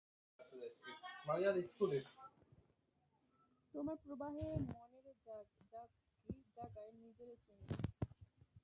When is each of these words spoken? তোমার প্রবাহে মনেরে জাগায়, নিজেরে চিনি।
তোমার 3.73 3.97
প্রবাহে 3.97 4.45
মনেরে 4.67 5.13
জাগায়, 6.55 6.91
নিজেরে 7.01 7.35
চিনি। 7.37 7.67